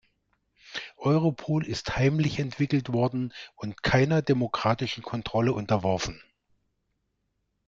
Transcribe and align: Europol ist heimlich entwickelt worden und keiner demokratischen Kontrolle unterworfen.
Europol 0.97 1.63
ist 1.63 1.95
heimlich 1.95 2.39
entwickelt 2.39 2.91
worden 2.91 3.31
und 3.55 3.83
keiner 3.83 4.23
demokratischen 4.23 5.03
Kontrolle 5.03 5.53
unterworfen. 5.53 6.19